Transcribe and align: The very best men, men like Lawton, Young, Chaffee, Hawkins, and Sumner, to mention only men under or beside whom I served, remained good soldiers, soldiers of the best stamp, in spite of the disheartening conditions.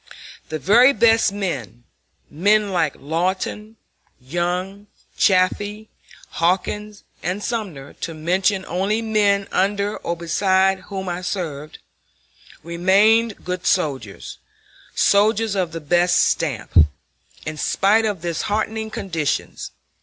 The 0.49 0.57
very 0.57 0.93
best 0.93 1.31
men, 1.31 1.83
men 2.27 2.71
like 2.71 2.95
Lawton, 2.97 3.75
Young, 4.19 4.87
Chaffee, 5.15 5.89
Hawkins, 6.29 7.03
and 7.21 7.43
Sumner, 7.43 7.93
to 8.01 8.15
mention 8.15 8.65
only 8.65 9.03
men 9.03 9.47
under 9.51 9.97
or 9.97 10.17
beside 10.17 10.79
whom 10.89 11.07
I 11.07 11.21
served, 11.21 11.77
remained 12.63 13.45
good 13.45 13.67
soldiers, 13.67 14.39
soldiers 14.95 15.53
of 15.53 15.71
the 15.71 15.79
best 15.79 16.19
stamp, 16.19 16.73
in 17.45 17.57
spite 17.57 18.03
of 18.03 18.23
the 18.23 18.29
disheartening 18.29 18.89
conditions. 18.89 19.69